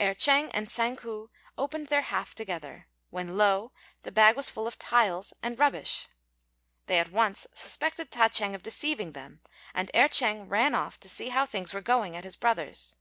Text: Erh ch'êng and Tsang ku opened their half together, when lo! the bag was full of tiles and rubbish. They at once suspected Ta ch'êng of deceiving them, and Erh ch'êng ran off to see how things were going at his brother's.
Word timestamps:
Erh 0.00 0.14
ch'êng 0.14 0.48
and 0.54 0.68
Tsang 0.68 0.94
ku 0.94 1.28
opened 1.58 1.88
their 1.88 2.02
half 2.02 2.36
together, 2.36 2.86
when 3.10 3.36
lo! 3.36 3.72
the 4.04 4.12
bag 4.12 4.36
was 4.36 4.48
full 4.48 4.68
of 4.68 4.78
tiles 4.78 5.32
and 5.42 5.58
rubbish. 5.58 6.06
They 6.86 7.00
at 7.00 7.10
once 7.10 7.48
suspected 7.52 8.08
Ta 8.12 8.28
ch'êng 8.28 8.54
of 8.54 8.62
deceiving 8.62 9.10
them, 9.10 9.40
and 9.74 9.90
Erh 9.92 10.06
ch'êng 10.10 10.48
ran 10.48 10.76
off 10.76 11.00
to 11.00 11.08
see 11.08 11.30
how 11.30 11.46
things 11.46 11.74
were 11.74 11.82
going 11.82 12.14
at 12.14 12.22
his 12.22 12.36
brother's. 12.36 12.94